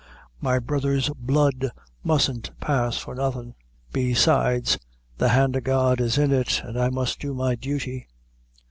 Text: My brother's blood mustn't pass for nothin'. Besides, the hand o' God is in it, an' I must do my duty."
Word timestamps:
My 0.41 0.57
brother's 0.57 1.09
blood 1.09 1.69
mustn't 2.03 2.59
pass 2.59 2.97
for 2.97 3.13
nothin'. 3.13 3.53
Besides, 3.93 4.79
the 5.19 5.29
hand 5.29 5.55
o' 5.55 5.59
God 5.61 6.01
is 6.01 6.17
in 6.17 6.31
it, 6.31 6.63
an' 6.65 6.75
I 6.75 6.89
must 6.89 7.19
do 7.19 7.35
my 7.35 7.53
duty." 7.53 8.07